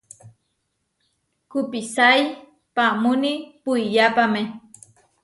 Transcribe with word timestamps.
Kupisái 1.51 2.19
paamúni 2.75 3.31
puiyápame. 3.63 4.41